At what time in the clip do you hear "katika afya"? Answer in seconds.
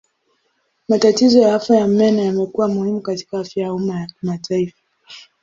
3.01-3.63